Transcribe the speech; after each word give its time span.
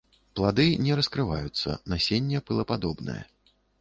Плады 0.37 0.63
не 0.85 0.95
раскрываюцца, 0.99 1.75
насенне 1.93 2.43
пылападобнае. 2.49 3.21